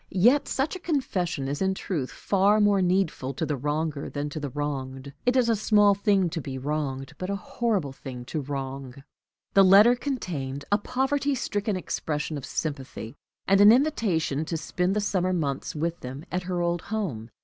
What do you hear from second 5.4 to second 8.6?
a small thing to be wronged, but a horrible thing to